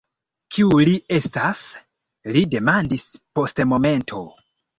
[0.55, 1.61] Kiu li estas?
[2.33, 3.05] li demandis
[3.41, 4.25] post momento.